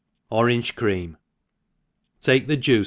[0.41, 1.15] «Orange Cream,•
[2.25, 2.79] TAKE the'juice.